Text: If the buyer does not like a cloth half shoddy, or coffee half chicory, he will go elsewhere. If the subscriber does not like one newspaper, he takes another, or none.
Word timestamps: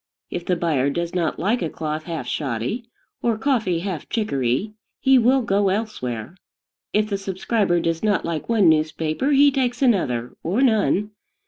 If 0.31 0.47
the 0.47 0.55
buyer 0.55 0.89
does 0.89 1.13
not 1.13 1.37
like 1.37 1.61
a 1.61 1.69
cloth 1.69 2.05
half 2.05 2.25
shoddy, 2.25 2.85
or 3.21 3.37
coffee 3.37 3.81
half 3.81 4.09
chicory, 4.09 4.73
he 4.99 5.19
will 5.19 5.43
go 5.43 5.69
elsewhere. 5.69 6.35
If 6.91 7.07
the 7.07 7.19
subscriber 7.19 7.79
does 7.79 8.01
not 8.01 8.25
like 8.25 8.49
one 8.49 8.67
newspaper, 8.67 9.29
he 9.29 9.51
takes 9.51 9.79
another, 9.83 10.35
or 10.41 10.63
none. 10.63 11.11